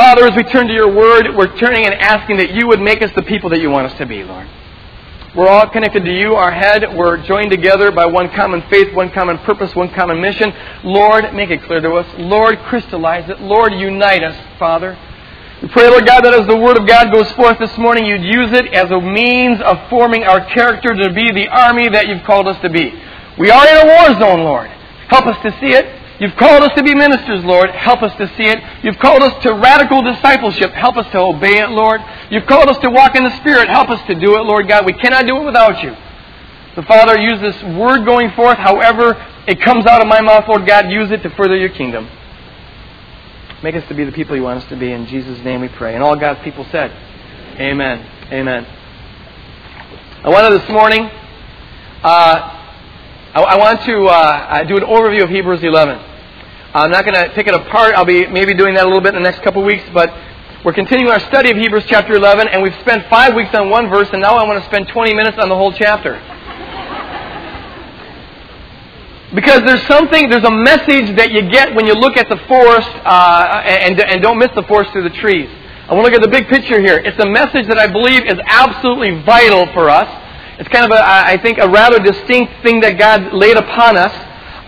[0.00, 3.02] Father, as we turn to your word, we're turning and asking that you would make
[3.02, 4.48] us the people that you want us to be, Lord.
[5.34, 6.96] We're all connected to you, our head.
[6.96, 10.54] We're joined together by one common faith, one common purpose, one common mission.
[10.84, 12.06] Lord, make it clear to us.
[12.16, 13.42] Lord, crystallize it.
[13.42, 14.98] Lord, unite us, Father.
[15.60, 18.24] We pray, Lord God, that as the Word of God goes forth this morning, you'd
[18.24, 22.22] use it as a means of forming our character to be the army that you've
[22.22, 22.90] called us to be.
[23.38, 24.70] We are in a war zone, Lord.
[25.08, 25.99] Help us to see it.
[26.20, 27.70] You've called us to be ministers, Lord.
[27.70, 28.62] Help us to see it.
[28.84, 30.70] You've called us to radical discipleship.
[30.72, 32.02] Help us to obey it, Lord.
[32.28, 33.70] You've called us to walk in the Spirit.
[33.70, 34.84] Help us to do it, Lord God.
[34.84, 35.96] We cannot do it without you.
[36.74, 40.66] So, Father, use this word going forth, however it comes out of my mouth, Lord
[40.66, 40.90] God.
[40.90, 42.06] Use it to further your kingdom.
[43.62, 44.92] Make us to be the people you want us to be.
[44.92, 45.94] In Jesus' name we pray.
[45.94, 46.90] And all God's people said,
[47.58, 48.06] Amen.
[48.30, 48.66] Amen.
[50.22, 51.04] I wanted this morning,
[52.02, 52.56] uh,
[53.32, 56.09] I, I, want to uh, do an overview of Hebrews 11.
[56.72, 57.96] I'm not going to pick it apart.
[57.96, 60.14] I'll be maybe doing that a little bit in the next couple weeks, but
[60.64, 63.90] we're continuing our study of Hebrews chapter 11, and we've spent five weeks on one
[63.90, 66.14] verse, and now I want to spend 20 minutes on the whole chapter.
[69.34, 72.90] because there's something, there's a message that you get when you look at the forest
[73.02, 75.50] uh, and, and don't miss the forest through the trees.
[75.88, 76.98] I want to look at the big picture here.
[76.98, 80.06] It's a message that I believe is absolutely vital for us.
[80.60, 84.12] It's kind of, a, I think, a rather distinct thing that God laid upon us,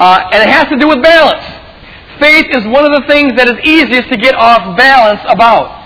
[0.01, 1.62] uh, and it has to do with balance
[2.23, 5.83] faith is one of the things that is easiest to get off balance about.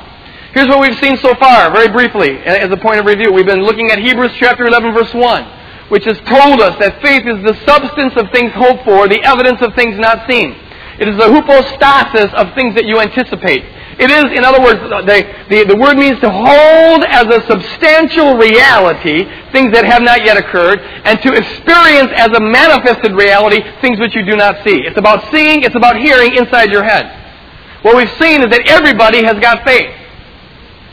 [0.52, 3.32] Here's what we've seen so far, very briefly, as a point of review.
[3.32, 7.24] We've been looking at Hebrews chapter 11, verse 1, which has told us that faith
[7.24, 10.52] is the substance of things hoped for, the evidence of things not seen.
[11.00, 13.64] It is the hypostasis of things that you anticipate.
[13.98, 18.36] It is, in other words, the, the, the word means to hold as a substantial
[18.36, 23.98] reality things that have not yet occurred, and to experience as a manifested reality things
[23.98, 24.84] which you do not see.
[24.84, 27.08] It's about seeing, it's about hearing inside your head.
[27.80, 29.88] What we've seen is that everybody has got faith.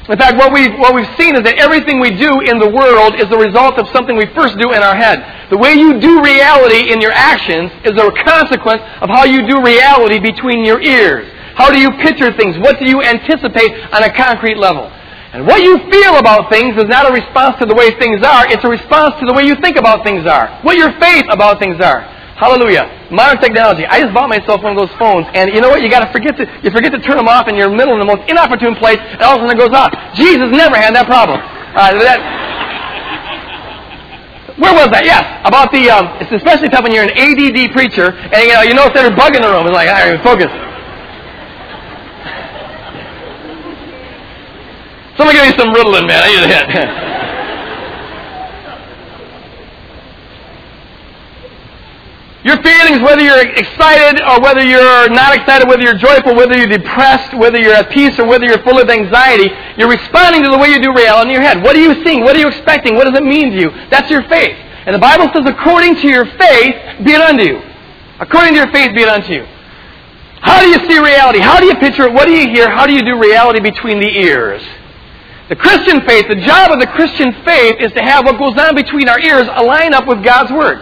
[0.08, 3.16] In fact, what we've, what we've seen is that everything we do in the world
[3.16, 5.50] is the result of something we first do in our head.
[5.50, 9.64] The way you do reality in your actions is a consequence of how you do
[9.64, 11.28] reality between your ears.
[11.56, 12.58] How do you picture things?
[12.60, 14.90] What do you anticipate on a concrete level?
[15.34, 18.46] And what you feel about things is not a response to the way things are,
[18.50, 20.62] it's a response to the way you think about things are.
[20.62, 22.06] What your faith about things are.
[22.38, 23.10] Hallelujah.
[23.10, 23.86] Modern technology.
[23.86, 25.82] I just bought myself one of those phones, and you know what?
[25.82, 28.10] You gotta forget to you forget to turn them off in your middle in the
[28.10, 29.94] most inopportune place, and all of a sudden it goes off.
[30.14, 31.38] Jesus never had that problem.
[31.40, 32.20] Uh, that,
[34.58, 35.06] where was that?
[35.06, 35.90] Yes, about the.
[35.90, 39.16] Um, it's especially tough when you're an ADD preacher, and you know you there's a
[39.16, 39.66] bug in the room.
[39.66, 40.50] It's like, I right, focus.
[45.18, 46.24] Somebody give me some Ritalin, man.
[46.24, 46.90] I need a hit.
[52.44, 56.68] Your feelings, whether you're excited or whether you're not excited, whether you're joyful, whether you're
[56.68, 60.58] depressed, whether you're at peace or whether you're full of anxiety, you're responding to the
[60.58, 61.64] way you do reality in your head.
[61.64, 62.22] What are you seeing?
[62.22, 62.96] What are you expecting?
[62.96, 63.70] What does it mean to you?
[63.90, 64.58] That's your faith.
[64.86, 67.62] And the Bible says, according to your faith, be it unto you.
[68.20, 69.46] According to your faith, be it unto you.
[70.42, 71.40] How do you see reality?
[71.40, 72.14] How do you picture it?
[72.14, 72.70] What do you hear?
[72.70, 74.62] How do you do reality between the ears?
[75.50, 78.76] The Christian faith, the job of the Christian faith is to have what goes on
[78.76, 80.80] between our ears align up with God's Word.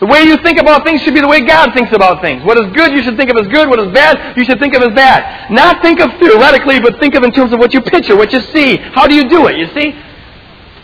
[0.00, 2.42] The way you think about things should be the way God thinks about things.
[2.42, 3.68] What is good, you should think of as good.
[3.68, 5.52] What is bad, you should think of as bad.
[5.52, 8.40] Not think of theoretically, but think of in terms of what you picture, what you
[8.40, 8.78] see.
[8.78, 9.94] How do you do it, you see?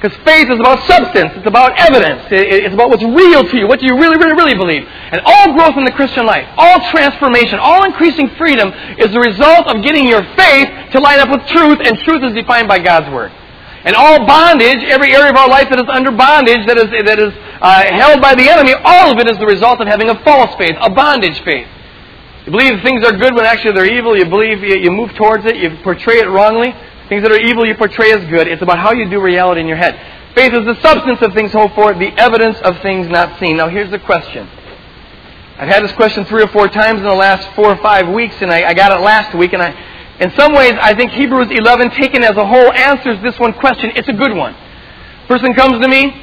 [0.00, 1.34] Because faith is about substance.
[1.34, 2.22] It's about evidence.
[2.31, 3.66] It's about what's real to you.
[3.66, 4.86] What do you really, really, really believe?
[4.86, 9.66] And all growth in the Christian life, all transformation, all increasing freedom is the result
[9.66, 13.10] of getting your faith to line up with truth, and truth is defined by God's
[13.10, 13.32] Word.
[13.82, 17.19] And all bondage, every area of our life that is under bondage, that is, that
[17.19, 20.19] is uh, held by the enemy, all of it is the result of having a
[20.22, 21.66] false faith, a bondage faith.
[22.47, 24.16] You believe things are good when actually they're evil.
[24.16, 25.56] You believe you, you move towards it.
[25.56, 26.72] You portray it wrongly.
[27.08, 28.48] Things that are evil you portray as good.
[28.48, 29.98] It's about how you do reality in your head.
[30.34, 33.56] Faith is the substance of things hoped for, the evidence of things not seen.
[33.56, 34.48] Now here's the question.
[35.58, 38.36] I've had this question three or four times in the last four or five weeks,
[38.41, 39.74] and I, I got it last week, and I,
[40.20, 43.91] in some ways, I think Hebrews 11, taken as a whole, answers this one question.
[43.97, 44.54] It's a good one.
[45.27, 46.15] Person comes to me,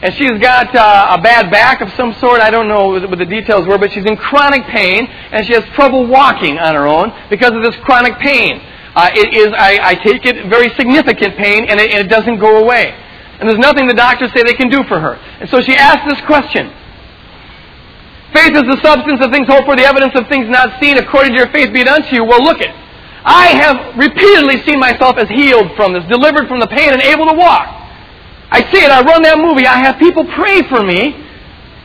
[0.00, 2.40] and she's got uh, a bad back of some sort.
[2.40, 5.64] I don't know what the details were, but she's in chronic pain, and she has
[5.74, 8.62] trouble walking on her own because of this chronic pain.
[8.94, 12.38] Uh, it is, I, I, take it, very significant pain, and it, and it doesn't
[12.38, 12.94] go away.
[13.40, 15.18] And there's nothing the doctors say they can do for her.
[15.40, 16.70] And so she asked this question.
[18.32, 20.98] Faith is the substance of things hoped for, the evidence of things not seen.
[20.98, 22.24] According to your faith be it unto you.
[22.24, 22.70] Well, look it.
[23.24, 27.26] I have repeatedly seen myself as healed from this, delivered from the pain, and able
[27.26, 27.66] to walk.
[28.50, 28.90] I see it.
[28.90, 29.66] I run that movie.
[29.66, 31.14] I have people pray for me.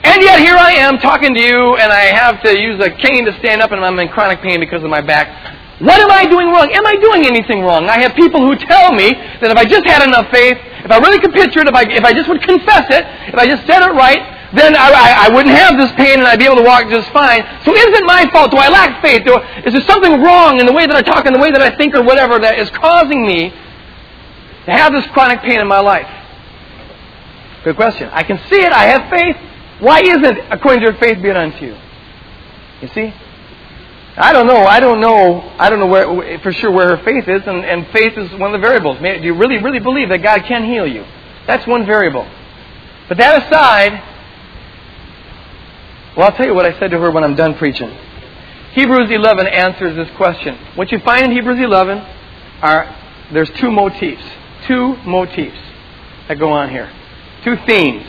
[0.03, 3.25] And yet here I am talking to you, and I have to use a cane
[3.25, 5.58] to stand up, and I'm in chronic pain because of my back.
[5.79, 6.67] What am I doing wrong?
[6.71, 7.87] Am I doing anything wrong?
[7.87, 10.99] I have people who tell me that if I just had enough faith, if I
[10.99, 13.65] really could picture it, if I, if I just would confess it, if I just
[13.65, 14.19] said it right,
[14.51, 17.09] then I, I, I, wouldn't have this pain and I'd be able to walk just
[17.11, 17.47] fine.
[17.63, 18.51] So is it my fault?
[18.51, 19.23] Do I lack faith?
[19.23, 21.61] Do, is there something wrong in the way that I talk, in the way that
[21.61, 23.51] I think, or whatever that is causing me
[24.65, 26.09] to have this chronic pain in my life?
[27.63, 28.09] Good question.
[28.11, 28.73] I can see it.
[28.73, 29.37] I have faith.
[29.79, 31.77] Why isn't, according to your faith, be it unto you?
[32.81, 33.13] You see?
[34.19, 34.65] I don't know.
[34.65, 35.39] I don't know.
[35.57, 38.53] I don't know where, for sure where her faith is, and, and faith is one
[38.53, 38.97] of the variables.
[38.99, 41.05] Do you really, really believe that God can heal you?
[41.47, 42.29] That's one variable.
[43.07, 43.93] But that aside,
[46.17, 47.89] well, I'll tell you what I said to her when I'm done preaching.
[48.73, 50.55] Hebrews 11 answers this question.
[50.75, 51.97] What you find in Hebrews 11
[52.61, 52.95] are
[53.31, 54.23] there's two motifs,
[54.67, 55.57] two motifs
[56.27, 56.91] that go on here,
[57.45, 58.05] two themes.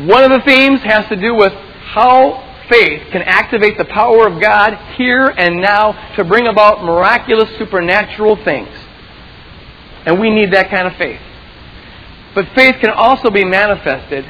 [0.00, 4.40] One of the themes has to do with how faith can activate the power of
[4.40, 8.68] God here and now to bring about miraculous supernatural things.
[10.06, 11.20] And we need that kind of faith.
[12.34, 14.24] But faith can also be manifested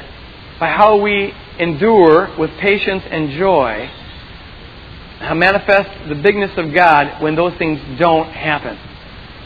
[0.60, 3.90] by how we endure with patience and joy,
[5.20, 8.76] how manifest the bigness of God when those things don't happen.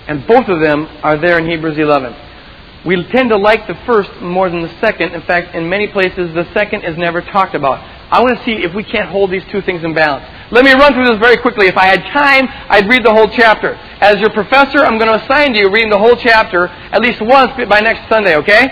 [0.09, 2.28] And both of them are there in Hebrews 11.
[2.87, 5.13] We tend to like the first more than the second.
[5.13, 7.83] In fact, in many places, the second is never talked about.
[8.11, 10.25] I want to see if we can't hold these two things in balance.
[10.51, 11.67] Let me run through this very quickly.
[11.67, 13.75] If I had time, I'd read the whole chapter.
[14.01, 17.21] As your professor, I'm going to assign to you reading the whole chapter at least
[17.21, 18.71] once by next Sunday, okay?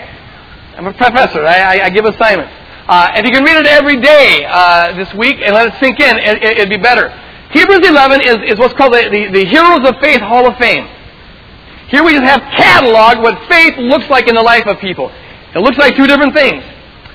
[0.75, 1.45] I'm a professor.
[1.45, 2.53] I, I, I give assignments.
[2.87, 5.99] Uh, if you can read it every day uh, this week and let it sink
[5.99, 7.09] in, it, would be better.
[7.51, 10.87] Hebrews 11 is, is what's called the, the, the Heroes of Faith Hall of Fame.
[11.87, 15.09] Here we just have cataloged what faith looks like in the life of people.
[15.55, 16.63] It looks like two different things.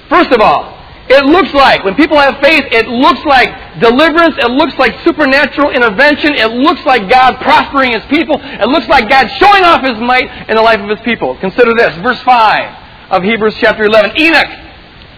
[0.09, 0.79] First of all,
[1.09, 5.71] it looks like, when people have faith, it looks like deliverance, it looks like supernatural
[5.71, 9.99] intervention, it looks like God prospering His people, it looks like God showing off His
[9.99, 11.37] might in the life of His people.
[11.39, 14.17] Consider this, verse 5 of Hebrews chapter 11.
[14.17, 14.49] Enoch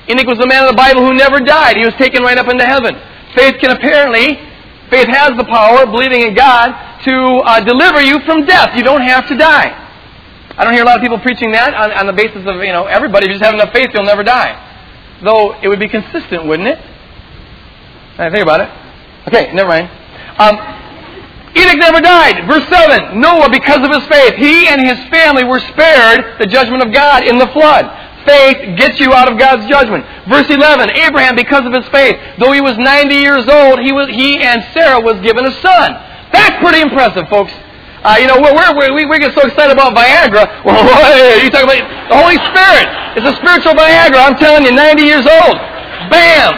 [0.09, 1.77] Enoch was the man of the Bible who never died.
[1.77, 2.95] He was taken right up into heaven.
[3.35, 4.37] Faith can apparently,
[4.91, 6.73] faith has the power, believing in God,
[7.05, 7.15] to
[7.45, 8.77] uh, deliver you from death.
[8.77, 9.81] You don't have to die.
[10.57, 12.73] I don't hear a lot of people preaching that on, on the basis of, you
[12.73, 14.55] know, everybody, if you just have enough faith, you'll never die.
[15.23, 16.79] Though it would be consistent, wouldn't it?
[18.17, 18.71] Think about it.
[19.29, 19.91] Okay, never mind.
[20.39, 20.55] Um,
[21.57, 22.47] Enoch never died.
[22.47, 26.83] Verse 7 Noah, because of his faith, he and his family were spared the judgment
[26.83, 27.87] of God in the flood
[28.25, 30.05] faith gets you out of God's judgment.
[30.29, 34.09] Verse 11, Abraham, because of his faith, though he was 90 years old, he, was,
[34.09, 36.14] he and Sarah was given a son.
[36.35, 37.55] That's pretty impressive, folks.
[38.05, 40.45] Uh, you know, we're, we're, we we get so excited about Viagra.
[40.67, 42.87] Well, you talk about the Holy Spirit.
[43.17, 44.21] It's a spiritual Viagra.
[44.21, 45.57] I'm telling you, 90 years old.
[46.11, 46.53] Bam!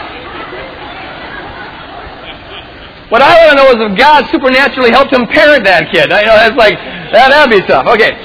[3.08, 6.10] What I want to know is if God supernaturally helped him parent that kid.
[6.10, 6.74] I, you know, that's like,
[7.14, 7.86] that, that'd be tough.
[7.86, 8.18] Okay.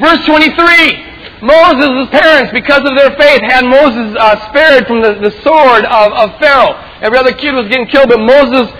[0.00, 1.44] Verse 23.
[1.44, 6.08] Moses' parents, because of their faith, had Moses uh, spared from the, the sword of,
[6.16, 6.72] of Pharaoh.
[7.04, 8.72] Every other kid was getting killed, but Moses,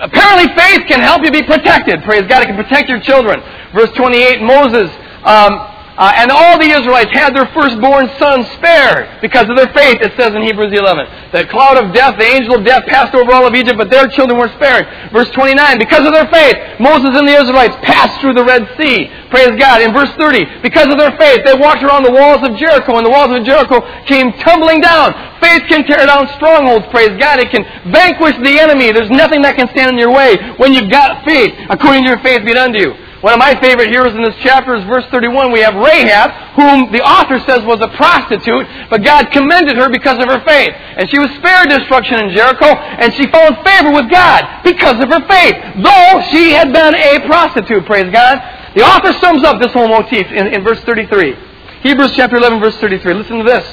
[0.00, 2.02] apparently faith can help you be protected.
[2.02, 3.40] Praise God, it can protect your children.
[3.74, 4.90] Verse 28, Moses,
[5.24, 9.98] um, uh, and all the Israelites had their firstborn sons spared because of their faith,
[9.98, 11.34] it says in Hebrews 11.
[11.34, 14.06] The cloud of death, the angel of death passed over all of Egypt, but their
[14.06, 14.86] children were spared.
[15.10, 19.10] Verse 29, because of their faith, Moses and the Israelites passed through the Red Sea.
[19.34, 19.82] Praise God.
[19.82, 23.04] In verse 30, because of their faith, they walked around the walls of Jericho, and
[23.04, 25.10] the walls of Jericho came tumbling down.
[25.42, 27.42] Faith can tear down strongholds, praise God.
[27.42, 28.94] It can vanquish the enemy.
[28.94, 32.22] There's nothing that can stand in your way when you've got faith, according to your
[32.22, 33.07] faith be done to you.
[33.20, 35.50] One of my favorite heroes in this chapter is verse 31.
[35.50, 40.22] We have Rahab, whom the author says was a prostitute, but God commended her because
[40.22, 40.70] of her faith.
[40.70, 45.10] And she was spared destruction in Jericho, and she found favor with God because of
[45.10, 48.38] her faith, though she had been a prostitute, praise God.
[48.76, 51.34] The author sums up this whole motif in, in verse 33.
[51.82, 53.14] Hebrews chapter 11, verse 33.
[53.14, 53.66] Listen to this.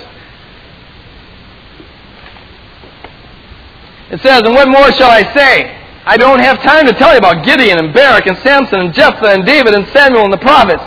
[4.09, 5.84] It says, And what more shall I say?
[6.05, 9.33] I don't have time to tell you about Gideon and Barak and Samson and Jephthah
[9.33, 10.83] and David and Samuel and the prophets.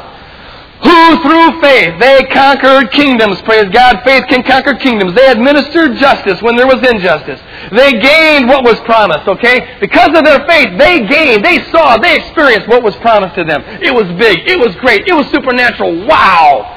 [0.78, 3.42] Who through faith they conquered kingdoms.
[3.42, 4.00] Praise God.
[4.04, 5.14] Faith can conquer kingdoms.
[5.16, 7.40] They administered justice when there was injustice.
[7.72, 9.78] They gained what was promised, okay?
[9.80, 13.62] Because of their faith, they gained, they saw, they experienced what was promised to them.
[13.82, 14.46] It was big.
[14.46, 15.08] It was great.
[15.08, 16.06] It was supernatural.
[16.06, 16.76] Wow.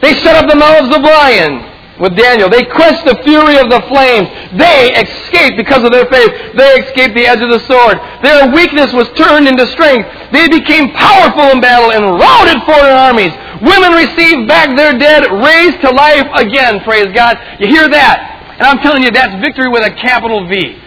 [0.00, 2.48] They shut up the mouths of lions with Daniel.
[2.50, 4.28] They quenched the fury of the flames.
[4.58, 6.30] They escaped because of their faith.
[6.56, 7.98] They escaped the edge of the sword.
[8.22, 10.08] Their weakness was turned into strength.
[10.32, 13.32] They became powerful in battle and routed foreign armies.
[13.62, 16.80] Women received back their dead, raised to life again.
[16.82, 17.38] Praise God.
[17.60, 18.56] You hear that?
[18.58, 20.78] And I'm telling you, that's victory with a capital V.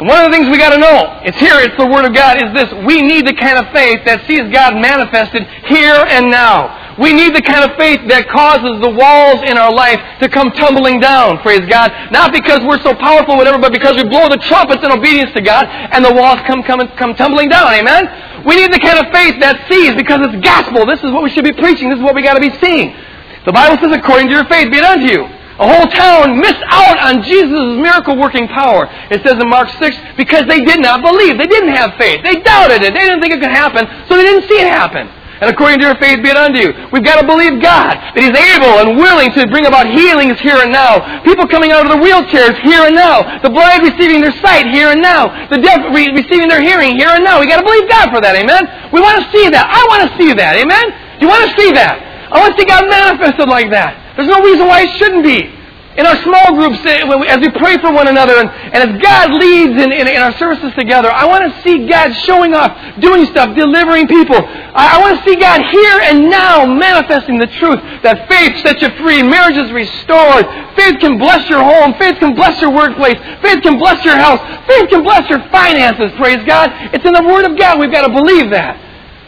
[0.00, 2.16] And one of the things we got to know, it's here, it's the Word of
[2.16, 2.72] God, is this.
[2.88, 6.96] We need the kind of faith that sees God manifested here and now.
[6.96, 10.56] We need the kind of faith that causes the walls in our life to come
[10.56, 11.92] tumbling down, praise God.
[12.08, 15.44] Not because we're so powerful, whatever, but because we blow the trumpets in obedience to
[15.44, 18.08] God and the walls come, come, come tumbling down, amen?
[18.48, 20.88] We need the kind of faith that sees because it's gospel.
[20.88, 21.92] This is what we should be preaching.
[21.92, 22.96] This is what we got to be seeing.
[23.44, 25.28] The Bible says, according to your faith, be it unto you.
[25.60, 28.88] A whole town missed out on Jesus' miracle working power.
[29.12, 31.36] It says in Mark 6, because they did not believe.
[31.36, 32.24] They didn't have faith.
[32.24, 32.94] They doubted it.
[32.96, 35.04] They didn't think it could happen, so they didn't see it happen.
[35.40, 36.72] And according to your faith be it unto you.
[36.92, 40.60] We've got to believe God, that He's able and willing to bring about healings here
[40.60, 41.24] and now.
[41.28, 43.24] People coming out of the wheelchairs here and now.
[43.44, 45.28] The blind receiving their sight here and now.
[45.48, 47.40] The deaf re- receiving their hearing here and now.
[47.40, 48.92] We've got to believe God for that, amen?
[48.96, 49.64] We want to see that.
[49.64, 51.20] I want to see that, amen?
[51.20, 52.00] You want to see that?
[52.32, 53.99] I want to see God manifested like that.
[54.16, 55.60] There's no reason why it shouldn't be.
[55.98, 59.34] In our small groups, eh, as we pray for one another, and, and as God
[59.34, 63.26] leads in, in, in, our services together, I want to see God showing up, doing
[63.26, 64.38] stuff, delivering people.
[64.38, 68.80] I, I want to see God here and now manifesting the truth that faith sets
[68.80, 70.46] you free, marriage is restored,
[70.78, 74.38] faith can bless your home, faith can bless your workplace, faith can bless your house,
[74.70, 76.70] faith can bless your finances, praise God.
[76.94, 77.80] It's in the Word of God.
[77.80, 78.78] We've got to believe that.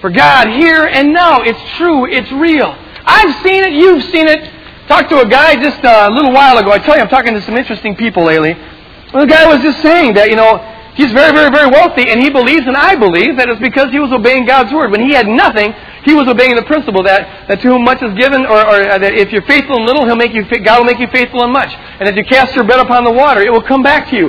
[0.01, 2.71] For God, here and now, it's true, it's real.
[3.05, 4.62] I've seen it, you've seen it.
[4.93, 6.71] Talked to a guy just a little while ago.
[6.71, 8.53] I tell you, I'm talking to some interesting people lately.
[8.53, 10.61] the guy was just saying that, you know,
[10.93, 13.99] he's very, very, very wealthy, and he believes, and I believe, that it's because he
[13.99, 14.91] was obeying God's word.
[14.91, 15.73] When he had nothing,
[16.05, 18.99] he was obeying the principle that, that to whom much is given, or, or uh,
[18.99, 21.51] that if you're faithful in little, he'll make you, God will make you faithful in
[21.51, 21.73] much.
[21.73, 24.29] And if you cast your bet upon the water, it will come back to you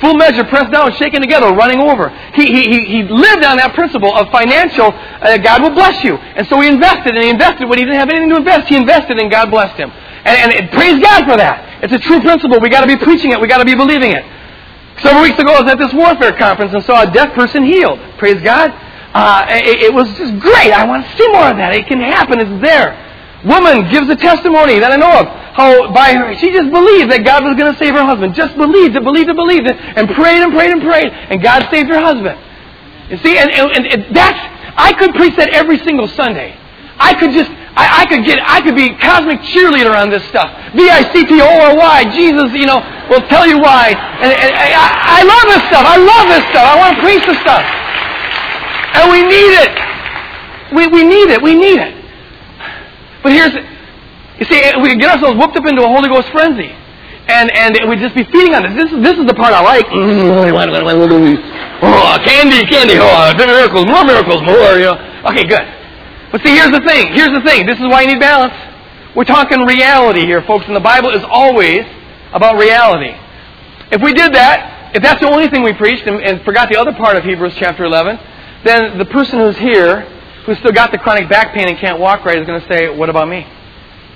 [0.00, 2.08] full measure, pressed down, shaken together, running over.
[2.34, 6.16] He, he, he he lived on that principle of financial, uh, God will bless you.
[6.16, 8.76] And so he invested, and he invested when he didn't have anything to invest, he
[8.76, 9.92] invested, and God blessed him.
[10.24, 11.84] And, and praise God for that.
[11.84, 12.60] It's a true principle.
[12.60, 13.40] we got to be preaching it.
[13.40, 14.24] we got to be believing it.
[15.00, 18.00] Several weeks ago, I was at this warfare conference and saw a deaf person healed.
[18.18, 18.68] Praise God.
[19.12, 20.72] Uh, it, it was just great.
[20.72, 21.74] I want to see more of that.
[21.74, 22.38] It can happen.
[22.38, 23.09] It's there
[23.44, 27.24] woman gives a testimony that I know of how by her she just believed that
[27.24, 28.34] God was going to save her husband.
[28.34, 31.68] Just believed it, believed it, believed it, and prayed and prayed and prayed, and God
[31.70, 32.38] saved her husband.
[33.10, 34.38] You see, and, and, and that's
[34.76, 36.56] I could preach that every single Sunday.
[37.00, 40.52] I could just I, I could get I could be cosmic cheerleader on this stuff.
[40.76, 41.98] V I C T O R Y.
[42.12, 42.78] Jesus, you know,
[43.08, 43.90] will tell you why.
[44.20, 45.84] And, and I, I love this stuff.
[45.84, 46.64] I love this stuff.
[46.68, 47.64] I want to preach this stuff.
[48.94, 49.72] And we need it.
[50.74, 51.42] We, we need it.
[51.42, 51.99] We need it.
[53.22, 56.72] But here's, you see, we get ourselves whooped up into a Holy Ghost frenzy.
[57.28, 58.74] And, and we'd just be feeding on this.
[58.74, 59.86] This is, this is the part I like.
[61.82, 64.98] Oh, candy, candy, oh, miracles, more miracles, more, you know.
[65.30, 65.62] Okay, good.
[66.32, 67.12] But see, here's the thing.
[67.12, 67.66] Here's the thing.
[67.66, 68.52] This is why you need balance.
[69.14, 71.84] We're talking reality here, folks, and the Bible is always
[72.32, 73.14] about reality.
[73.90, 76.78] If we did that, if that's the only thing we preached and, and forgot the
[76.78, 78.18] other part of Hebrews chapter 11,
[78.64, 80.06] then the person who's here
[80.46, 82.88] who's still got the chronic back pain and can't walk right is going to say,
[82.88, 83.46] What about me?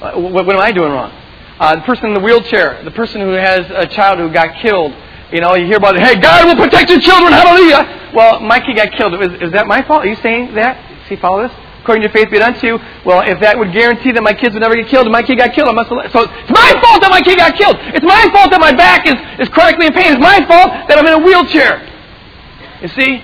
[0.00, 1.12] Uh, what, what am I doing wrong?
[1.59, 4.93] Uh, the person in the wheelchair, the person who has a child who got killed,
[5.33, 8.11] you know, you hear about, it, hey, God will protect your children, hallelujah.
[8.14, 9.14] Well, my kid got killed.
[9.23, 10.04] Is, is that my fault?
[10.04, 10.78] Are you saying that?
[11.09, 11.57] See, follow this?
[11.83, 12.78] According to faith be unto you.
[13.04, 15.38] Well, if that would guarantee that my kids would never get killed, and my kid
[15.38, 17.76] got killed, I must have, so it's my fault that my kid got killed.
[17.95, 20.12] It's my fault that my back is, is chronically in pain.
[20.12, 21.87] It's my fault that I'm in a wheelchair.
[22.83, 23.23] You see?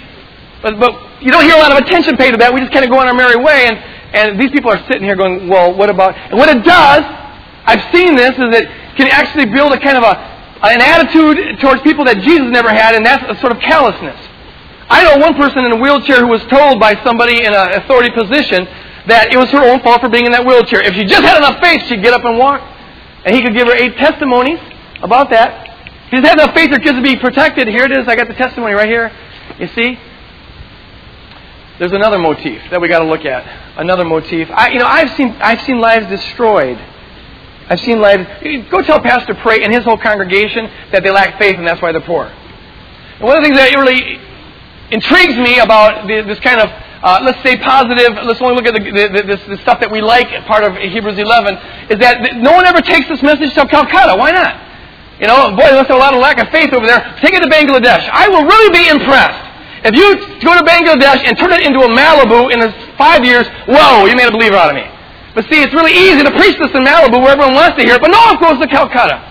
[0.62, 2.52] But, but you don't hear a lot of attention paid to that.
[2.52, 3.76] We just kind of go on our merry way, and,
[4.14, 6.16] and these people are sitting here going, well, what about...
[6.16, 7.04] And what it does,
[7.64, 10.14] I've seen this, is it can actually build a kind of a,
[10.66, 14.18] an attitude towards people that Jesus never had, and that's a sort of callousness.
[14.88, 18.10] I know one person in a wheelchair who was told by somebody in an authority
[18.10, 18.66] position
[19.06, 20.82] that it was her own fault for being in that wheelchair.
[20.82, 22.60] If she just had enough faith, she'd get up and walk.
[23.24, 24.58] And he could give her eight testimonies
[25.02, 25.68] about that.
[26.06, 27.68] If he just had enough faith, her kids would be protected.
[27.68, 28.08] Here it is.
[28.08, 29.12] I got the testimony right here.
[29.58, 29.98] You see?
[31.80, 33.40] There's another motif that we got to look at.
[33.78, 34.50] Another motif.
[34.52, 36.76] I, you know, I've seen I've seen lives destroyed.
[37.70, 38.28] I've seen lives.
[38.68, 41.92] Go tell Pastor Pray and his whole congregation that they lack faith and that's why
[41.92, 42.26] they're poor.
[42.26, 44.20] And one of the things that really
[44.92, 48.12] intrigues me about the, this kind of uh, let's say positive.
[48.28, 50.28] Let's only look at the, the, this, the stuff that we like.
[50.44, 51.54] Part of Hebrews 11
[51.88, 54.20] is that no one ever takes this message to Calcutta.
[54.20, 54.52] Why not?
[55.18, 57.00] You know, boy, there's a lot of lack of faith over there.
[57.24, 58.04] Take it to Bangladesh.
[58.12, 59.49] I will really be impressed
[59.82, 62.60] if you go to Bangladesh and turn it into a Malibu in
[62.98, 64.84] five years, whoa, you made a believer out of me.
[65.34, 67.94] But see, it's really easy to preach this in Malibu where everyone wants to hear
[67.94, 69.24] it, but no one goes to Calcutta.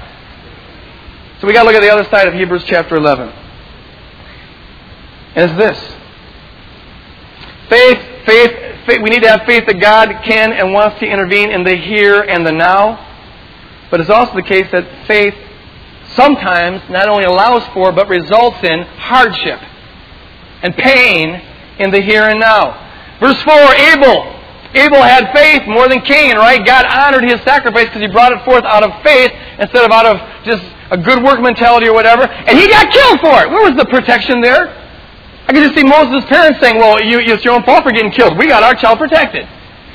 [1.39, 3.29] So we got to look at the other side of Hebrews chapter 11.
[5.36, 5.77] And it's this.
[7.70, 11.51] Faith, faith, faith, we need to have faith that God can and wants to intervene
[11.51, 13.06] in the here and the now.
[13.91, 15.36] But it's also the case that faith
[16.15, 19.60] sometimes not only allows for, but results in hardship
[20.61, 21.41] and pain
[21.79, 22.75] in the here and now.
[23.19, 24.35] Verse 4 Abel.
[24.73, 26.63] Abel had faith more than Cain, right?
[26.63, 30.05] God honored his sacrifice because he brought it forth out of faith instead of out
[30.05, 30.61] of just
[30.91, 32.23] a good work mentality or whatever.
[32.23, 33.49] And he got killed for it.
[33.49, 34.69] Where was the protection there?
[35.47, 38.11] I can just see Moses' parents saying, well, you, it's your own fault for getting
[38.11, 38.37] killed.
[38.37, 39.49] We got our child protected.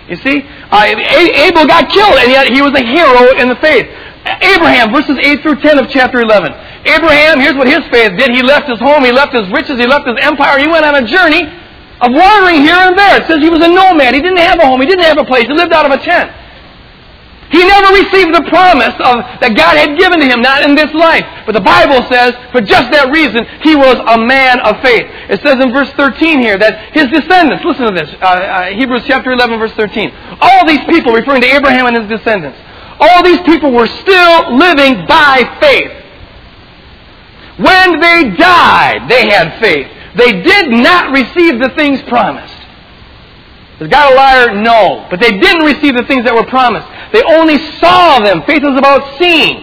[0.08, 0.42] You see?
[0.42, 3.86] Uh, Abel got killed, and yet he was a hero in the faith.
[4.24, 6.52] Abraham, verses 8 through 10 of chapter 11.
[6.88, 8.32] Abraham, here's what his faith did.
[8.32, 10.96] He left his home, he left his riches, he left his empire, he went on
[10.96, 11.44] a journey
[12.00, 13.20] of wandering here and there.
[13.20, 14.14] It says he was a nomad.
[14.14, 16.00] He didn't have a home, he didn't have a place, he lived out of a
[16.02, 16.32] tent.
[17.52, 20.90] He never received the promise of, that God had given to him, not in this
[20.90, 21.22] life.
[21.46, 25.06] But the Bible says, for just that reason, he was a man of faith.
[25.30, 29.04] It says in verse 13 here that his descendants, listen to this, uh, uh, Hebrews
[29.06, 30.10] chapter 11, verse 13.
[30.40, 32.58] All these people, referring to Abraham and his descendants,
[33.04, 35.92] all these people were still living by faith.
[37.58, 39.86] When they died, they had faith.
[40.16, 42.54] They did not receive the things promised.
[43.80, 44.62] Is God a liar?
[44.62, 45.06] No.
[45.10, 46.86] But they didn't receive the things that were promised.
[47.12, 48.42] They only saw them.
[48.42, 49.62] Faith is about seeing.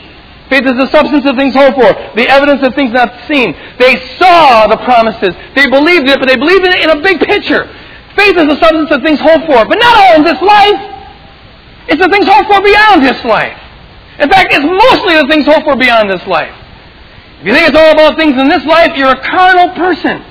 [0.52, 3.56] Faith is the substance of things hoped for, the evidence of things not seen.
[3.80, 5.32] They saw the promises.
[5.56, 7.72] They believed it, but they believed it in a big picture.
[8.20, 10.91] Faith is the substance of things hoped for, but not all in this life.
[11.88, 13.58] It's the things hoped for beyond this life.
[14.20, 16.54] In fact, it's mostly the things hoped for beyond this life.
[17.42, 20.24] If you think it's all about things in this life, you're a carnal person.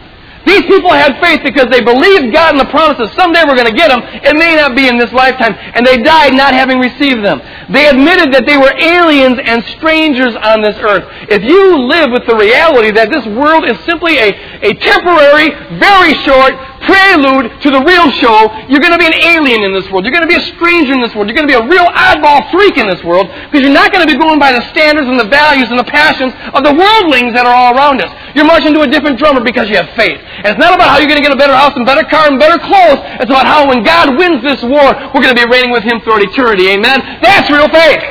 [0.46, 3.12] These people had faith because they believed God and the promises.
[3.14, 4.00] Someday we're going to get them.
[4.02, 5.54] It may not be in this lifetime.
[5.74, 7.42] And they died not having received them.
[7.68, 11.04] They admitted that they were aliens and strangers on this earth.
[11.28, 14.32] If you live with the reality that this world is simply a,
[14.64, 19.62] a temporary, very short, prelude to the real show, you're going to be an alien
[19.62, 20.04] in this world.
[20.04, 21.28] You're going to be a stranger in this world.
[21.28, 24.06] You're going to be a real oddball freak in this world because you're not going
[24.06, 27.36] to be going by the standards and the values and the passions of the worldlings
[27.36, 28.08] that are all around us.
[28.34, 30.20] You're marching to a different drummer because you have faith.
[30.44, 32.28] And it's not about how you're going to get a better house and better car
[32.28, 33.00] and better clothes.
[33.20, 36.00] It's about how when God wins this war, we're going to be reigning with Him
[36.00, 36.72] throughout eternity.
[36.72, 37.00] Amen?
[37.20, 38.02] That's real faith.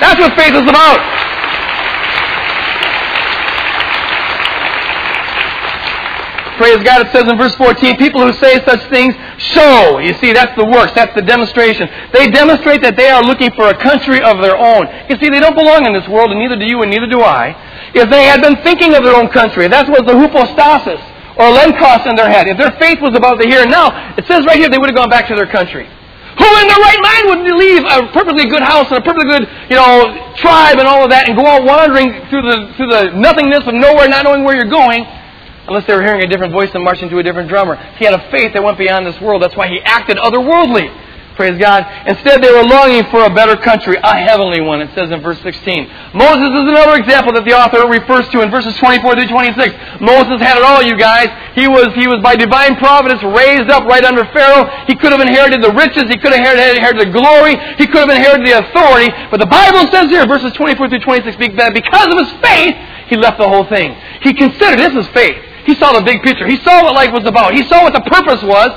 [0.00, 1.29] That's what faith is about.
[6.60, 7.08] Praise God.
[7.08, 9.96] It says in verse 14, people who say such things show.
[9.96, 10.92] You see, that's the works.
[10.92, 11.88] That's the demonstration.
[12.12, 14.84] They demonstrate that they are looking for a country of their own.
[15.08, 17.24] You see, they don't belong in this world, and neither do you, and neither do
[17.24, 17.56] I.
[17.96, 21.00] If they had been thinking of their own country, that was the hypostasis,
[21.40, 22.44] or elenchos in their head.
[22.44, 24.92] If their faith was about the here and now, it says right here they would
[24.92, 25.88] have gone back to their country.
[25.88, 29.48] Who in their right mind would leave a perfectly good house and a perfectly good,
[29.72, 33.16] you know, tribe and all of that and go out wandering through the through the
[33.16, 35.08] nothingness of nowhere, not knowing where you're going?
[35.70, 37.76] Unless they were hearing a different voice and marching to a different drummer.
[37.96, 39.40] He had a faith that went beyond this world.
[39.40, 40.90] That's why he acted otherworldly.
[41.40, 41.88] Praise God.
[42.04, 45.40] Instead, they were longing for a better country, a heavenly one, it says in verse
[45.40, 46.12] 16.
[46.12, 50.04] Moses is another example that the author refers to in verses 24 through 26.
[50.04, 51.32] Moses had it all, you guys.
[51.56, 54.68] He was, he was by divine providence raised up right under Pharaoh.
[54.84, 56.12] He could have inherited the riches.
[56.12, 57.56] He could have inherited, inherited the glory.
[57.80, 59.08] He could have inherited the authority.
[59.32, 62.76] But the Bible says here, verses 24 through 26, that because of his faith,
[63.08, 63.96] he left the whole thing.
[64.20, 65.40] He considered, this is faith.
[65.66, 66.46] He saw the big picture.
[66.46, 67.54] He saw what life was about.
[67.54, 68.70] He saw what the purpose was.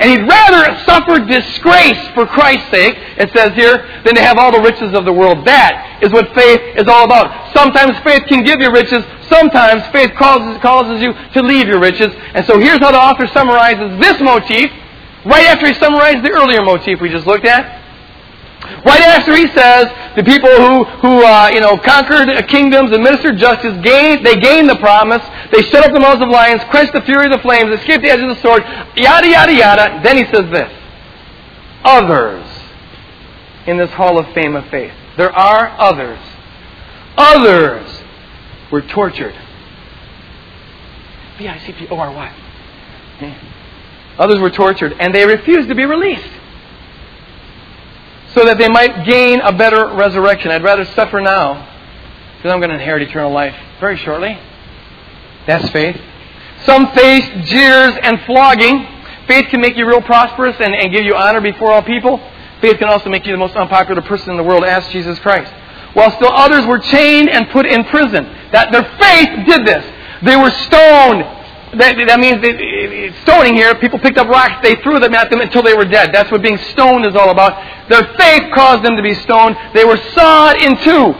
[0.00, 4.50] And he'd rather suffer disgrace for Christ's sake, it says here, than to have all
[4.50, 5.44] the riches of the world.
[5.44, 7.52] That is what faith is all about.
[7.52, 9.04] Sometimes faith can give you riches.
[9.28, 12.14] Sometimes faith causes, causes you to leave your riches.
[12.32, 14.72] And so here's how the author summarizes this motif,
[15.26, 17.79] right after he summarized the earlier motif we just looked at.
[18.62, 23.38] Right after he says the people who, who uh, you know, conquered kingdoms, and ministered
[23.38, 27.00] justice, gained, they gained the promise, they shut up the mouths of lions, quenched the
[27.02, 28.62] fury of the flames, escaped the edge of the sword,
[28.96, 30.00] yada, yada, yada.
[30.04, 30.72] Then he says this.
[31.84, 32.46] Others
[33.66, 34.92] in this hall of fame of faith.
[35.16, 36.18] There are others.
[37.16, 38.02] Others
[38.70, 39.34] were tortured.
[41.38, 42.34] B I C P O R Y.
[44.18, 46.39] Others were tortured, and they refused to be released
[48.34, 50.50] so that they might gain a better resurrection.
[50.50, 51.66] I'd rather suffer now
[52.36, 54.38] because I'm going to inherit eternal life very shortly.
[55.46, 56.00] That's faith.
[56.64, 58.86] Some face jeers and flogging.
[59.26, 62.18] Faith can make you real prosperous and, and give you honor before all people.
[62.60, 64.64] Faith can also make you the most unpopular person in the world.
[64.64, 65.52] Ask Jesus Christ.
[65.94, 68.24] While still others were chained and put in prison.
[68.52, 69.84] That their faith did this.
[70.22, 71.24] They were stoned,
[71.78, 72.54] that, that means that,
[73.22, 76.10] stoning here, people picked up rocks, they threw them at them until they were dead.
[76.12, 77.54] That's what being stoned is all about.
[77.88, 79.56] Their faith caused them to be stoned.
[79.74, 81.14] They were sawed in two.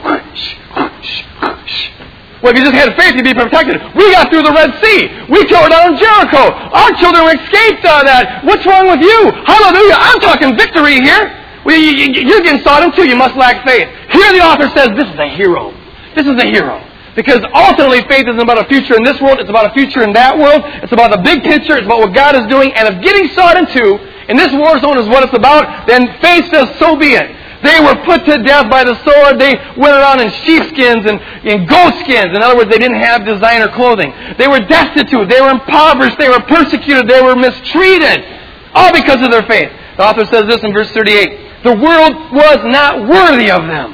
[2.41, 3.77] Well, if you just had faith, you'd be protected.
[3.95, 5.07] We got through the Red Sea.
[5.29, 6.51] We tore down Jericho.
[6.73, 8.43] Our children escaped uh, that.
[8.43, 9.31] What's wrong with you?
[9.45, 9.95] Hallelujah.
[9.95, 11.31] I'm talking victory here.
[11.63, 13.07] Well, you, you're getting sawed in two.
[13.07, 13.87] You must lack faith.
[14.09, 15.71] Here the author says this is a hero.
[16.15, 16.81] This is a hero.
[17.15, 20.13] Because ultimately, faith isn't about a future in this world, it's about a future in
[20.13, 20.61] that world.
[20.79, 22.71] It's about the big picture, it's about what God is doing.
[22.73, 23.99] And if getting sought into
[24.31, 27.27] in this war zone is what it's about, then faith says, so be it.
[27.61, 29.37] They were put to death by the sword.
[29.37, 32.33] They went around in sheepskins and in goat skins.
[32.33, 34.09] In other words, they didn't have designer clothing.
[34.37, 35.29] They were destitute.
[35.29, 36.17] They were impoverished.
[36.17, 37.07] They were persecuted.
[37.07, 38.25] They were mistreated.
[38.73, 39.69] All because of their faith.
[39.97, 41.63] The author says this in verse 38.
[41.63, 43.93] The world was not worthy of them.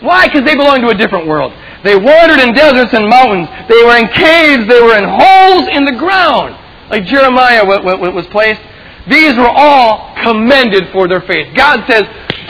[0.00, 0.26] Why?
[0.26, 1.52] Because they belonged to a different world.
[1.84, 3.46] They wandered in deserts and mountains.
[3.68, 4.66] They were in caves.
[4.66, 6.56] They were in holes in the ground.
[6.90, 8.60] Like Jeremiah was placed.
[9.08, 11.54] These were all commended for their faith.
[11.54, 12.04] God says,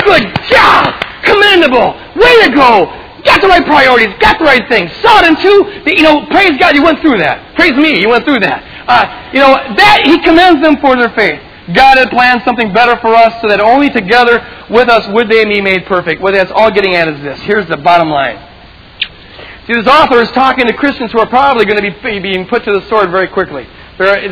[0.06, 0.94] Good job!
[1.24, 1.98] Commendable!
[2.14, 2.86] Way to go!
[3.24, 4.92] Got the right priorities, got the right things.
[5.00, 7.56] Sought into, you know, praise God, you went through that.
[7.56, 8.62] Praise me, you went through that.
[8.86, 11.40] Uh, you know, that, He commends them for their faith.
[11.74, 15.44] God had planned something better for us so that only together with us would they
[15.46, 16.20] be made perfect.
[16.20, 17.40] What that's all getting at is this.
[17.40, 18.53] Here's the bottom line.
[19.66, 22.64] See, this author is talking to Christians who are probably going to be being put
[22.64, 23.66] to the sword very quickly.
[23.96, 24.28] The,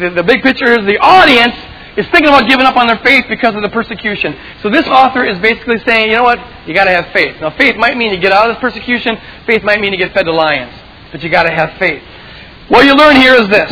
[0.00, 1.54] the, the big picture is the audience
[1.96, 4.36] is thinking about giving up on their faith because of the persecution.
[4.62, 6.38] So this author is basically saying, you know what?
[6.66, 7.40] You got to have faith.
[7.40, 9.16] Now, faith might mean you get out of this persecution.
[9.46, 10.74] Faith might mean you get fed to lions.
[11.12, 12.02] But you got to have faith.
[12.68, 13.70] What you learn here is this.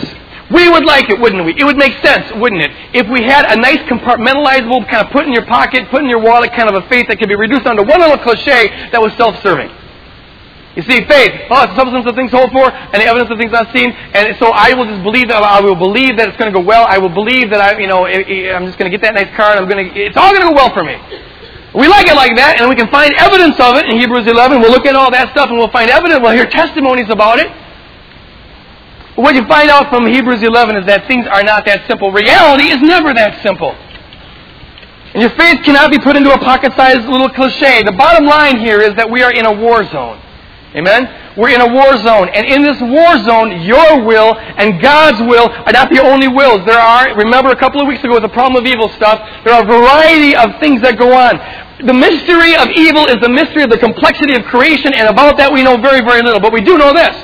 [0.51, 1.55] We would like it, wouldn't we?
[1.59, 2.71] It would make sense, wouldn't it?
[2.95, 6.21] If we had a nice compartmentalizable, kind of put in your pocket, put in your
[6.21, 9.03] wallet kind of a faith that could be reduced down to one little cliche that
[9.03, 9.71] was self-serving.
[10.77, 13.39] You see, faith, oh, it's the substance of things hoped for and the evidence of
[13.41, 13.97] things not seen.
[14.13, 16.61] And so I will just believe that I will believe that it's going to go
[16.61, 16.85] well.
[16.85, 19.57] I will believe that I, you know, I'm just going to get that nice car
[19.57, 21.01] and I'm going to, it's all going to go well for me.
[21.73, 24.61] We like it like that, and we can find evidence of it in Hebrews 11.
[24.61, 26.21] We'll look at all that stuff and we'll find evidence.
[26.21, 27.49] We'll hear testimonies about it.
[29.17, 32.13] But what you find out from Hebrews 11 is that things are not that simple.
[32.13, 33.73] Reality is never that simple.
[35.13, 37.83] And your faith cannot be put into a pocket sized little cliche.
[37.83, 40.21] The bottom line here is that we are in a war zone.
[40.77, 41.09] Amen?
[41.37, 42.29] We're in a war zone.
[42.29, 46.67] And in this war zone, your will and God's will are not the only wills.
[46.67, 49.55] There are, remember a couple of weeks ago with the problem of evil stuff, there
[49.55, 51.41] are a variety of things that go on.
[51.81, 55.53] The mystery of evil is the mystery of the complexity of creation, and about that
[55.53, 56.41] we know very, very little.
[56.41, 57.17] But we do know this.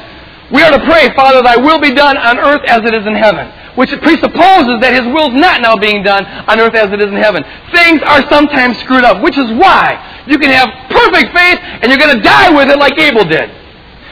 [0.53, 3.17] We are to pray, Father, thy will be done on earth as it is in
[3.17, 3.49] heaven.
[3.73, 7.09] Which presupposes that his will is not now being done on earth as it is
[7.09, 7.41] in heaven.
[7.73, 9.97] Things are sometimes screwed up, which is why
[10.29, 13.49] you can have perfect faith and you're going to die with it like Abel did.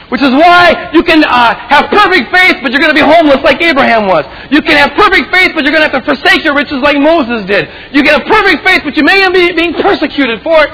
[0.09, 3.39] Which is why you can uh, have perfect faith, but you're going to be homeless
[3.45, 4.25] like Abraham was.
[4.49, 6.97] You can have perfect faith, but you're going to have to forsake your riches like
[6.97, 7.69] Moses did.
[7.93, 10.69] You can have perfect faith, but you may be being persecuted for it,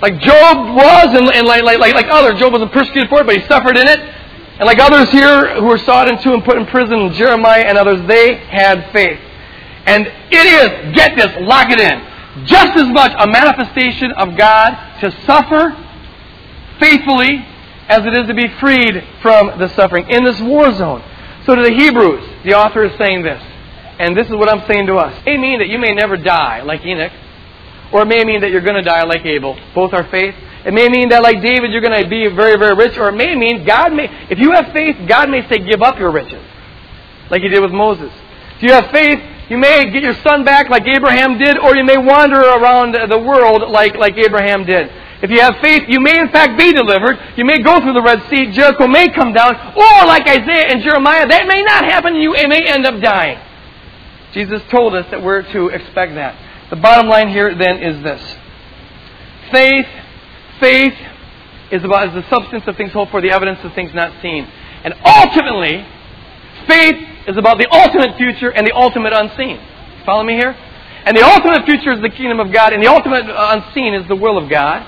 [0.00, 2.40] like Job was, and, and like, like, like others.
[2.40, 4.21] Job wasn't persecuted for it, but he suffered in it.
[4.58, 8.06] And like others here who were sought into and put in prison, Jeremiah and others,
[8.06, 9.18] they had faith.
[9.86, 15.00] And it is, get this, lock it in, just as much a manifestation of God
[15.00, 15.76] to suffer
[16.78, 17.44] faithfully
[17.88, 21.02] as it is to be freed from the suffering in this war zone.
[21.44, 23.42] So to the Hebrews, the author is saying this,
[23.98, 25.14] and this is what I'm saying to us.
[25.26, 27.12] It may mean that you may never die like Enoch,
[27.92, 29.58] or it may mean that you're going to die like Abel.
[29.74, 30.34] Both are faith.
[30.64, 33.16] It may mean that, like David, you're going to be very, very rich, or it
[33.16, 36.44] may mean God may, if you have faith, God may say, give up your riches,
[37.30, 38.12] like He did with Moses.
[38.56, 41.84] If you have faith, you may get your son back like Abraham did, or you
[41.84, 44.90] may wander around the world like, like Abraham did.
[45.22, 47.16] If you have faith, you may in fact be delivered.
[47.36, 48.50] You may go through the Red Sea.
[48.50, 49.54] Jericho may come down.
[49.76, 53.38] Or like Isaiah and Jeremiah, that may not happen and you may end up dying.
[54.32, 56.34] Jesus told us that we're to expect that.
[56.70, 58.36] The bottom line here then is this.
[59.52, 59.86] Faith,
[60.62, 60.94] faith
[61.72, 64.46] is about is the substance of things hoped for, the evidence of things not seen.
[64.84, 65.82] And ultimately,
[66.70, 69.58] faith is about the ultimate future and the ultimate unseen.
[70.06, 70.54] Follow me here?
[71.04, 74.06] And the ultimate future is the kingdom of God, and the ultimate uh, unseen is
[74.06, 74.86] the will of God.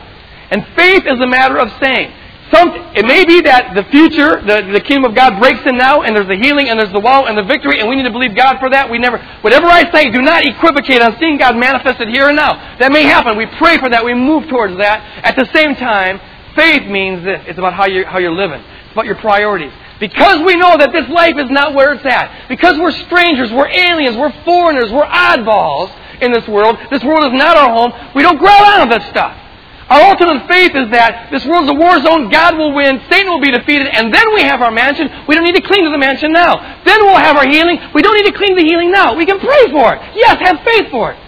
[0.51, 2.15] And faith is a matter of saying.
[2.53, 6.03] Some, it may be that the future, the, the kingdom of God breaks in now,
[6.03, 8.13] and there's the healing, and there's the wow, and the victory, and we need to
[8.13, 8.91] believe God for that.
[8.91, 12.77] We never, whatever I say, do not equivocate on seeing God manifested here and now.
[12.79, 13.37] That may happen.
[13.37, 14.05] We pray for that.
[14.05, 15.25] We move towards that.
[15.25, 16.21] At the same time,
[16.55, 17.43] faith means this.
[17.47, 18.61] It's about how you're, how you're living.
[18.61, 19.73] It's about your priorities.
[19.99, 22.49] Because we know that this life is not where it's at.
[22.49, 26.77] Because we're strangers, we're aliens, we're foreigners, we're oddballs in this world.
[26.91, 28.13] This world is not our home.
[28.15, 29.41] We don't grab of this stuff.
[29.89, 33.41] Our ultimate faith is that this world's a war zone, God will win, Satan will
[33.41, 35.11] be defeated, and then we have our mansion.
[35.29, 36.57] We don't need to cling to the mansion now.
[36.85, 37.79] Then we'll have our healing.
[37.93, 39.15] We don't need to cling to the healing now.
[39.15, 40.17] We can pray for it.
[40.17, 41.19] Yes, have faith for it.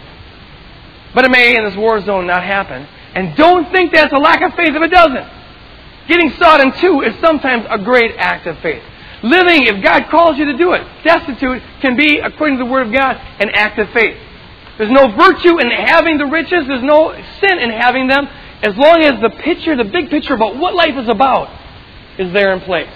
[1.14, 2.88] But it may in this war zone not happen.
[3.14, 5.29] And don't think that's a lack of faith if it doesn't.
[6.09, 8.83] Getting sought into is sometimes a great act of faith.
[9.23, 12.87] Living, if God calls you to do it, destitute can be, according to the Word
[12.87, 14.16] of God, an act of faith.
[14.79, 16.66] There's no virtue in having the riches.
[16.69, 18.29] There's no sin in having them
[18.67, 21.49] as long as the picture, the big picture about what life is about,
[22.19, 22.91] is there in place.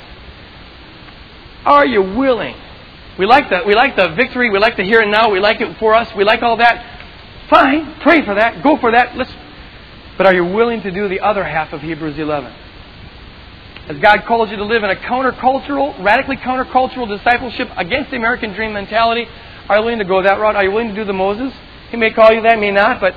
[1.65, 2.57] Are you willing?
[3.17, 5.61] We like the we like the victory, we like the here and now, we like
[5.61, 7.49] it for us, we like all that.
[7.49, 9.17] Fine, pray for that, go for that.
[9.17, 9.31] Let's
[10.17, 12.53] but are you willing to do the other half of Hebrews 11?
[13.89, 18.53] As God calls you to live in a countercultural, radically countercultural discipleship against the American
[18.55, 19.27] dream mentality,
[19.69, 20.57] are you willing to go that route?
[20.57, 21.55] Are you willing to do the Moses?
[21.91, 23.15] He may call you that, may not, but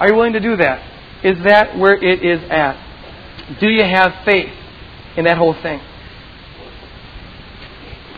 [0.00, 0.93] are you willing to do that?
[1.24, 2.78] Is that where it is at?
[3.58, 4.52] Do you have faith
[5.16, 5.80] in that whole thing?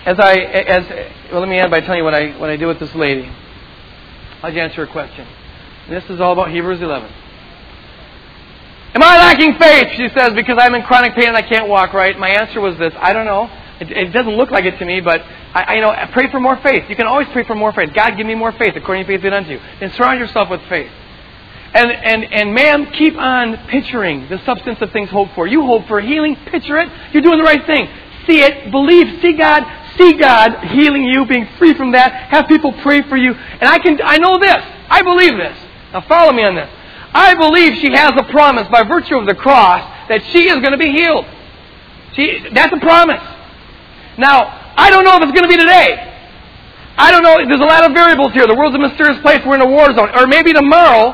[0.04, 0.86] As I, as
[1.32, 3.30] well, let me end by telling you what I what I do with this lady.
[4.42, 5.26] I'll answer her question.
[5.88, 7.10] This is all about Hebrews 11.
[8.94, 9.88] Am I lacking faith?
[9.96, 12.18] She says, because I'm in chronic pain and I can't walk right.
[12.18, 13.50] My answer was this I don't know.
[13.80, 16.40] It, it doesn't look like it to me, but I, I, you know, pray for
[16.40, 16.88] more faith.
[16.88, 17.90] You can always pray for more faith.
[17.94, 19.58] God, give me more faith according to faith be unto you.
[19.58, 20.90] And surround yourself with faith.
[21.74, 25.46] And, and, and ma'am, keep on picturing the substance of things hoped for.
[25.46, 26.88] You hope for healing, picture it.
[27.12, 27.88] You're doing the right thing.
[28.26, 29.62] See it, believe, see God,
[29.98, 32.12] see God healing you, being free from that.
[32.30, 33.32] Have people pray for you.
[33.32, 34.62] And I can, I know this.
[34.88, 35.56] I believe this.
[35.92, 36.68] Now follow me on this.
[37.12, 40.72] I believe she has a promise by virtue of the cross that she is going
[40.72, 41.26] to be healed.
[42.14, 43.22] She, that's a promise.
[44.18, 46.14] Now, I don't know if it's going to be today.
[46.98, 47.36] I don't know.
[47.46, 48.46] There's a lot of variables here.
[48.46, 49.44] The world's a mysterious place.
[49.44, 50.10] We're in a war zone.
[50.16, 51.12] Or maybe tomorrow,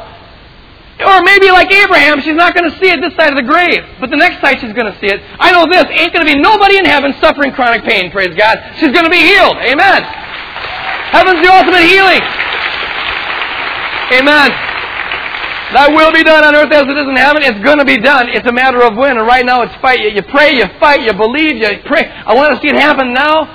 [1.00, 3.80] or maybe like Abraham, she's not going to see it this side of the grave.
[3.98, 5.20] But the next side she's going to see it.
[5.40, 5.88] I know this.
[5.88, 8.60] Ain't going to be nobody in heaven suffering chronic pain, praise God.
[8.76, 9.56] She's going to be healed.
[9.56, 10.02] Amen.
[11.10, 12.22] Heaven's the ultimate healing.
[14.20, 14.52] Amen.
[15.72, 17.42] That will be done on earth as it is in heaven.
[17.42, 18.28] It's going to be done.
[18.28, 19.16] It's a matter of when.
[19.16, 20.00] And right now it's fight.
[20.04, 22.04] You, pray, you fight, you believe, you pray.
[22.04, 23.48] I want to see it happen now,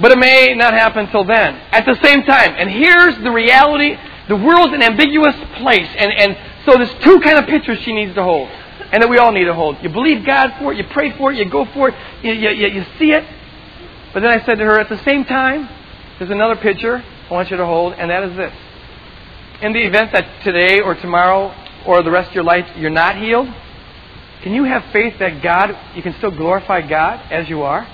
[0.00, 1.58] but it may not happen until then.
[1.74, 5.88] At the same time, and here's the reality the world's an ambiguous place.
[5.96, 8.48] And, and so there's two kind of pictures she needs to hold,
[8.92, 9.82] and that we all need to hold.
[9.82, 12.50] You believe God for it, you pray for it, you go for it, you, you,
[12.68, 13.24] you see it.
[14.12, 15.68] But then I said to her, at the same time,
[16.18, 18.54] there's another picture I want you to hold, and that is this
[19.60, 23.16] in the event that today or tomorrow or the rest of your life you're not
[23.16, 23.48] healed,
[24.42, 27.86] can you have faith that God, you can still glorify God as you are?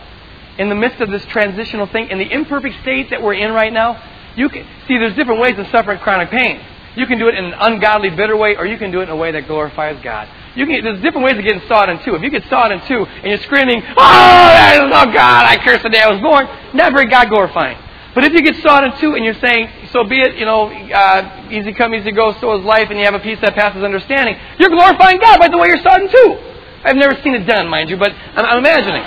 [0.58, 3.72] In the midst of this transitional thing, in the imperfect state that we're in right
[3.72, 3.94] now,
[4.36, 6.60] you can see there's different ways of suffering chronic pain.
[6.96, 9.08] You can do it in an ungodly, bitter way, or you can do it in
[9.10, 10.28] a way that glorifies God.
[10.54, 12.14] You can, there's different ways of getting sawed in two.
[12.14, 15.88] If you get sawed in two and you're screaming, "Oh, oh God, I curse the
[15.88, 17.78] day I was born," not very God glorifying.
[18.14, 20.70] But if you get sawed in two and you're saying, so be it, you know,
[20.70, 23.82] uh, easy come, easy go, so is life, and you have a peace that passes
[23.82, 26.38] understanding, you're glorifying God by the way you're sawed in two.
[26.84, 29.02] I've never seen it done, mind you, but I'm, I'm imagining.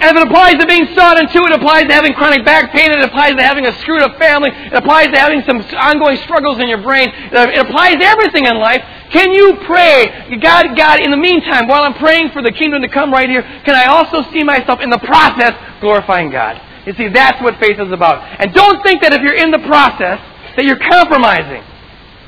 [0.00, 2.92] If it applies to being sawed in two, it applies to having chronic back pain,
[2.92, 6.60] it applies to having a screwed up family, it applies to having some ongoing struggles
[6.60, 8.80] in your brain, uh, it applies to everything in life.
[9.10, 12.88] Can you pray, God, God, in the meantime, while I'm praying for the kingdom to
[12.88, 16.62] come right here, can I also see myself in the process glorifying God?
[16.86, 18.22] You see, that's what faith is about.
[18.38, 20.20] And don't think that if you're in the process
[20.54, 21.62] that you're compromising.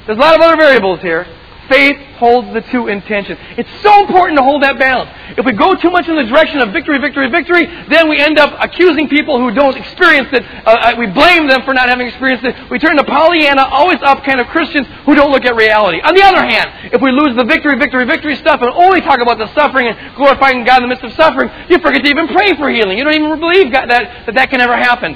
[0.07, 1.25] There's a lot of other variables here
[1.71, 3.39] faith holds the two in tension.
[3.57, 5.09] It's so important to hold that balance.
[5.39, 8.39] If we go too much in the direction of victory, victory, victory, then we end
[8.39, 10.43] up accusing people who don't experience it.
[10.67, 12.55] Uh, uh, we blame them for not having experienced it.
[12.69, 16.01] We turn to Pollyanna, always up kind of Christians who don't look at reality.
[16.03, 19.21] On the other hand, if we lose the victory, victory, victory stuff and only talk
[19.21, 22.27] about the suffering and glorifying God in the midst of suffering, you forget to even
[22.29, 22.99] pray for healing.
[22.99, 25.15] You don't even believe God, that, that that can ever happen.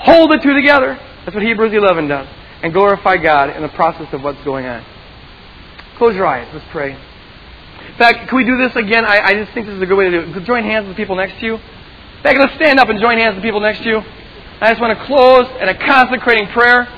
[0.00, 0.98] Hold the two together.
[1.24, 2.26] That's what Hebrews 11 does.
[2.62, 4.84] And glorify God in the process of what's going on.
[6.02, 6.48] Close your eyes.
[6.52, 6.90] Let's pray.
[6.90, 9.04] In fact, can we do this again?
[9.04, 10.44] I, I just think this is a good way to do it.
[10.44, 11.54] Join hands with the people next to you.
[11.54, 13.98] In fact, let's stand up and join hands with the people next to you.
[14.60, 16.88] I just want to close in a consecrating prayer.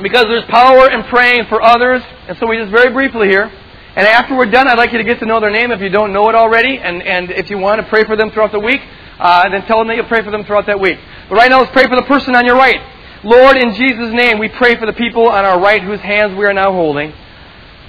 [0.00, 2.00] Because there's power in praying for others.
[2.26, 3.52] And so we just very briefly here.
[3.94, 5.90] And after we're done, I'd like you to get to know their name if you
[5.90, 6.78] don't know it already.
[6.78, 8.80] And, and if you want to pray for them throughout the week,
[9.18, 10.98] uh, then tell them that you'll pray for them throughout that week.
[11.28, 12.93] But right now, let's pray for the person on your right.
[13.24, 16.44] Lord, in Jesus' name, we pray for the people on our right whose hands we
[16.44, 17.12] are now holding.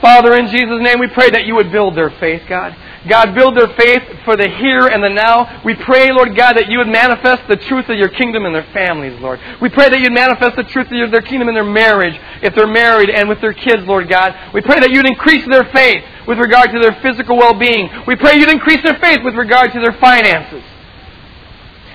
[0.01, 2.75] Father, in Jesus' name, we pray that you would build their faith, God.
[3.07, 5.61] God, build their faith for the here and the now.
[5.63, 8.67] We pray, Lord God, that you would manifest the truth of your kingdom in their
[8.73, 9.39] families, Lord.
[9.61, 12.67] We pray that you'd manifest the truth of their kingdom in their marriage, if they're
[12.67, 14.53] married, and with their kids, Lord God.
[14.53, 17.89] We pray that you'd increase their faith with regard to their physical well-being.
[18.07, 20.63] We pray you'd increase their faith with regard to their finances.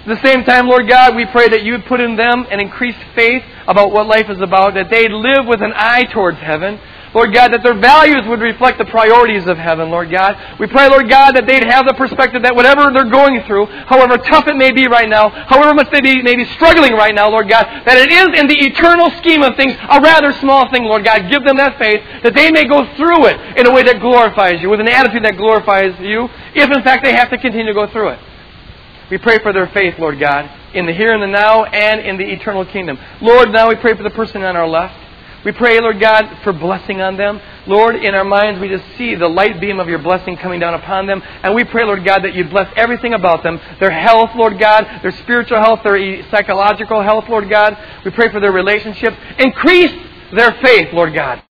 [0.07, 2.59] At the same time, Lord God, we pray that you would put in them an
[2.59, 6.81] increased faith about what life is about, that they'd live with an eye towards heaven.
[7.13, 10.39] Lord God, that their values would reflect the priorities of heaven, Lord God.
[10.59, 14.17] We pray, Lord God, that they'd have the perspective that whatever they're going through, however
[14.17, 17.49] tough it may be right now, however much they may be struggling right now, Lord
[17.49, 21.05] God, that it is in the eternal scheme of things a rather small thing, Lord
[21.05, 21.29] God.
[21.29, 24.63] Give them that faith that they may go through it in a way that glorifies
[24.63, 27.75] you, with an attitude that glorifies you, if in fact they have to continue to
[27.75, 28.19] go through it.
[29.11, 32.16] We pray for their faith, Lord God, in the here and the now and in
[32.16, 32.99] the eternal kingdom.
[33.20, 34.94] Lord, now we pray for the person on our left.
[35.44, 37.40] We pray, Lord God, for blessing on them.
[37.66, 40.75] Lord, in our minds, we just see the light beam of your blessing coming down
[40.75, 41.23] upon them.
[41.42, 44.87] And we pray, Lord God, that you bless everything about them their health, Lord God,
[45.03, 47.77] their spiritual health, their psychological health, Lord God.
[48.05, 49.16] We pray for their relationships.
[49.38, 49.92] Increase
[50.33, 51.38] their faith, Lord God.